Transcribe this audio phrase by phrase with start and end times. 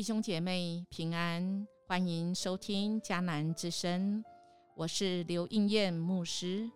[0.00, 4.24] 弟兄姐妹平安，欢迎收听迦南之声，
[4.74, 6.70] 我是刘应燕牧师。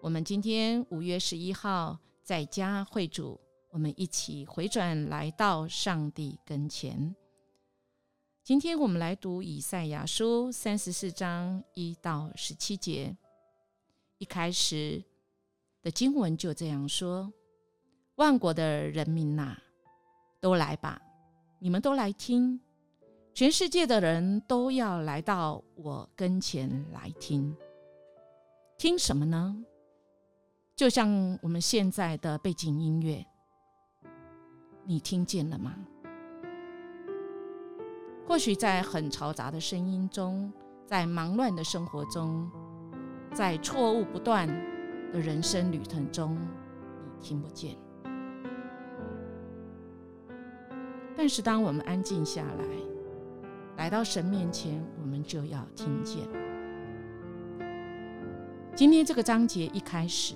[0.00, 3.38] 我们今天五月十一号在家会主，
[3.68, 7.14] 我们一起回转来到上帝跟前。
[8.42, 13.14] 今天我们来读以赛亚书三十四章一到十七节。
[14.16, 15.04] 一开始
[15.82, 17.30] 的经文就这样说
[18.16, 19.58] ：“万国的人民呐，
[20.40, 20.98] 都来吧。”
[21.62, 22.58] 你们都来听，
[23.32, 27.56] 全世界的人都要来到我跟前来听。
[28.76, 29.64] 听什么呢？
[30.74, 33.24] 就像我们现在的背景音乐，
[34.84, 35.72] 你听见了吗？
[38.26, 40.52] 或许在很嘈杂的声音中，
[40.84, 42.50] 在忙乱的生活中，
[43.32, 44.48] 在错误不断
[45.12, 47.76] 的人生旅程中，你听不见。
[51.22, 52.64] 但是，当我们安静下来，
[53.76, 56.18] 来到神面前，我们就要听见。
[58.74, 60.34] 今天这个章节一开始，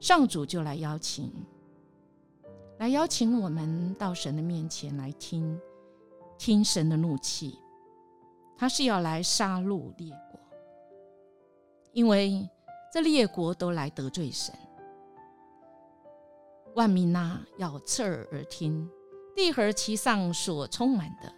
[0.00, 1.32] 上主就来邀请，
[2.78, 5.56] 来邀请我们到神的面前来听，
[6.36, 7.56] 听神的怒气，
[8.58, 10.40] 他是要来杀戮列国，
[11.92, 12.44] 因为
[12.92, 14.52] 这列国都来得罪神，
[16.74, 18.90] 万民呐，要侧耳而听。
[19.34, 21.32] 地和其上所充满的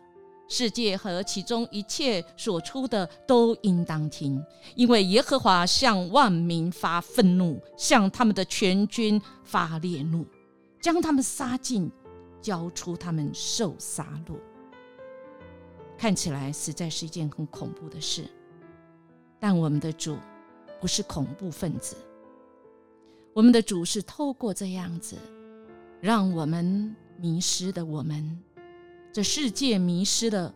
[0.49, 4.41] 世界和其中一切所出的都应当听，
[4.77, 10.25] 因为耶和华向万民发愤怒，向他们的全军发烈怒，
[10.81, 11.91] 将他们杀尽，
[12.41, 14.37] 交出他们受杀戮。
[15.99, 18.25] 看起来实在是一件很恐怖的事，
[19.41, 20.17] 但我们的主
[20.81, 21.97] 不是恐怖分子，
[23.33, 25.17] 我们的主是透过这样子，
[26.01, 26.95] 让我们。
[27.19, 28.39] 迷失的我们，
[29.11, 30.55] 这世界迷失了，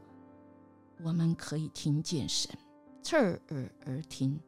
[1.03, 2.51] 我们可以听见神，
[3.03, 3.17] 侧
[3.49, 4.39] 耳而听。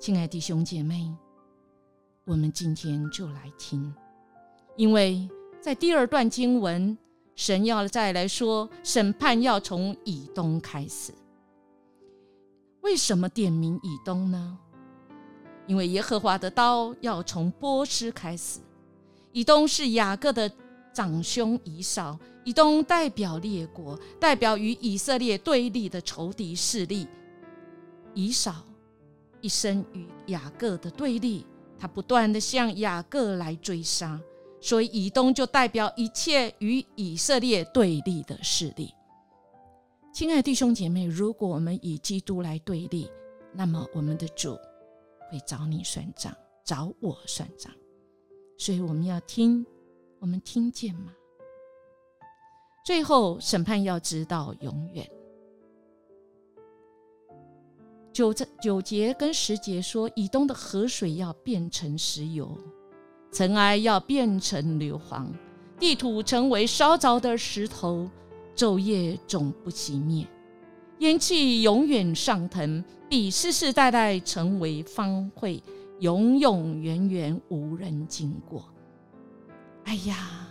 [0.00, 1.14] 亲爱弟兄姐妹，
[2.24, 3.94] 我们今天就来听，
[4.76, 5.28] 因为
[5.60, 6.98] 在第二段经文，
[7.36, 11.12] 神要再来说审判要从以东开始。
[12.80, 14.58] 为什么点名以东呢？
[15.68, 18.58] 因为耶和华的刀要从波斯开始，
[19.30, 20.50] 以东是雅各的。
[20.92, 27.06] 长兄以扫，以东代表列国，代表与以色列对立的仇敌势力。
[28.14, 28.64] 以扫
[29.40, 31.46] 一生与雅各的对立，
[31.78, 34.20] 他不断的向雅各来追杀，
[34.60, 38.92] 所以以东就代表一切与以色列对立的势力。
[40.12, 43.08] 亲爱的弟兄姐妹，如果我们以基督来对立，
[43.54, 44.58] 那么我们的主
[45.30, 46.34] 会找你算账，
[46.64, 47.72] 找我算账。
[48.58, 49.64] 所以我们要听。
[50.20, 51.12] 我们听见吗？
[52.84, 55.10] 最后审判要知道永远。
[58.12, 62.54] 九这九节跟十节说，以东的河水要变成石油，
[63.32, 65.26] 尘埃要变成硫磺，
[65.78, 68.06] 地土成为烧着的石头，
[68.54, 70.26] 昼夜总不熄灭，
[70.98, 75.62] 烟气永远上腾，必世世代代成为方会，
[76.00, 78.68] 永永远远无人经过。
[79.90, 80.46] 哎呀，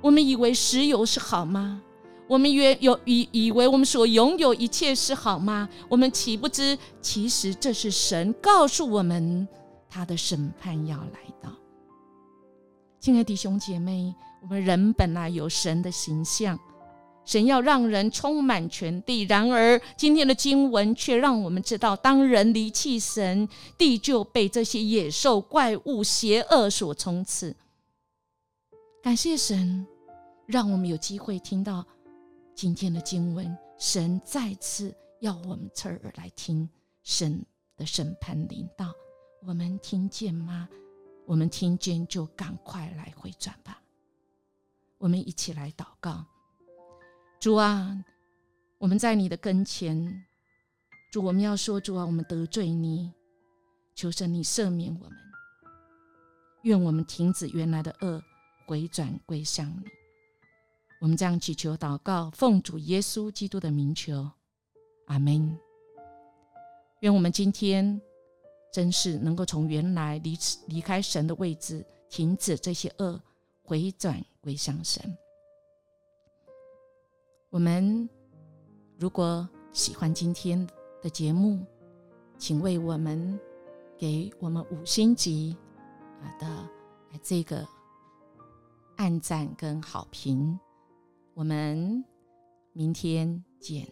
[0.00, 1.82] 我们以为石油是好吗？
[2.26, 5.68] 我们以有以以为我们所拥有一切是好吗？
[5.90, 9.46] 我们岂不知，其实这是神告诉我们，
[9.90, 11.50] 他的审判要来到。
[12.98, 16.58] 亲爱的弟兄姐妹，我们人本来有神的形象，
[17.26, 19.24] 神要让人充满全地。
[19.24, 23.46] 然而，今天的经文却让我们知道，当人离弃神，
[23.76, 27.54] 地就被这些野兽、怪物、邪恶所充斥。
[29.02, 29.86] 感谢神，
[30.46, 31.86] 让我们有机会听到
[32.54, 33.56] 今天的经文。
[33.78, 36.68] 神再次要我们侧耳来听
[37.02, 37.44] 神
[37.76, 38.92] 的审判临到，
[39.42, 40.68] 我们听见吗？
[41.24, 43.80] 我们听见就赶快来回转吧。
[44.98, 46.24] 我们一起来祷告：
[47.38, 48.04] 主啊，
[48.78, 50.24] 我们在你的跟前，
[51.12, 53.12] 主，我们要说主啊，我们得罪你，
[53.94, 55.18] 求神你赦免我们，
[56.62, 58.22] 愿我们停止原来的恶。
[58.66, 59.84] 回转归向你，
[61.00, 64.28] 我们这样祈求祷告，奉主耶稣基督的名求，
[65.06, 65.56] 阿门。
[67.00, 68.00] 愿我们今天
[68.72, 70.36] 真是能够从原来离
[70.66, 73.22] 离开神的位置，停止这些恶，
[73.62, 75.16] 回转归向神。
[77.50, 78.08] 我们
[78.98, 80.66] 如果喜欢今天
[81.00, 81.64] 的节目，
[82.36, 83.38] 请为我们
[83.96, 85.56] 给我们五星级
[86.20, 86.68] 啊的
[87.22, 87.64] 这个。
[88.96, 90.58] 按赞跟好评，
[91.34, 92.04] 我们
[92.72, 93.86] 明天见。